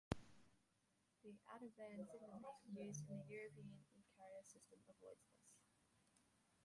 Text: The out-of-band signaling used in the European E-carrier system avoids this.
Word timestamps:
The 1.23 1.35
out-of-band 1.53 2.07
signaling 2.07 2.57
used 2.73 3.07
in 3.07 3.17
the 3.19 3.23
European 3.35 3.77
E-carrier 3.93 4.41
system 4.41 4.79
avoids 4.89 5.21
this. 5.29 5.53